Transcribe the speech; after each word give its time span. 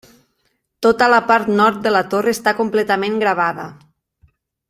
Tota 0.85 1.09
la 1.13 1.19
part 1.31 1.51
nord 1.59 1.77
de 1.89 1.91
la 1.95 2.01
torre 2.15 2.33
està 2.37 2.55
completament 2.63 3.21
gravada. 3.27 3.67